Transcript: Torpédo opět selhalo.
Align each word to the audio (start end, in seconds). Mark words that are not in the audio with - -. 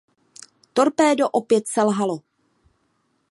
Torpédo 0.73 1.29
opět 1.29 1.67
selhalo. 1.67 2.19